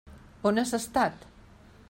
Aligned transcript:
On 0.51 0.57
has 0.61 0.73
estat? 0.79 1.29